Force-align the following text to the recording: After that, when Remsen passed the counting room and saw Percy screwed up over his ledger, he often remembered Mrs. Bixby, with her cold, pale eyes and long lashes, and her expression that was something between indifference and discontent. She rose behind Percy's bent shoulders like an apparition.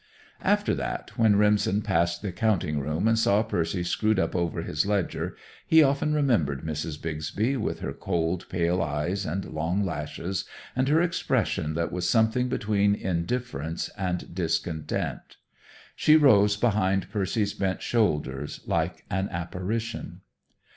After 0.41 0.73
that, 0.73 1.15
when 1.15 1.35
Remsen 1.35 1.83
passed 1.83 2.23
the 2.23 2.31
counting 2.31 2.79
room 2.79 3.07
and 3.07 3.19
saw 3.19 3.43
Percy 3.43 3.83
screwed 3.83 4.17
up 4.17 4.35
over 4.35 4.63
his 4.63 4.83
ledger, 4.83 5.35
he 5.67 5.83
often 5.83 6.15
remembered 6.15 6.63
Mrs. 6.63 6.99
Bixby, 6.99 7.55
with 7.55 7.81
her 7.81 7.93
cold, 7.93 8.47
pale 8.49 8.81
eyes 8.81 9.27
and 9.27 9.45
long 9.45 9.85
lashes, 9.85 10.43
and 10.75 10.87
her 10.87 11.03
expression 11.03 11.75
that 11.75 11.91
was 11.91 12.09
something 12.09 12.49
between 12.49 12.95
indifference 12.95 13.91
and 13.95 14.33
discontent. 14.33 15.37
She 15.95 16.15
rose 16.15 16.57
behind 16.57 17.11
Percy's 17.11 17.53
bent 17.53 17.83
shoulders 17.83 18.61
like 18.65 19.05
an 19.11 19.29
apparition. 19.29 20.21